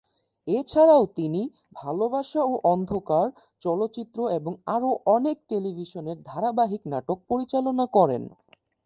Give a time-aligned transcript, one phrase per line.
[0.47, 1.41] এছাড়াও তিনি
[1.75, 3.25] ""ভালোবাসা-ও-অন্ধকার""
[3.63, 8.23] চলচ্চিত্র এবং আরও অনেক টেলিভিশনের ধারাবাহিক নাটক পরিচালনা করেন।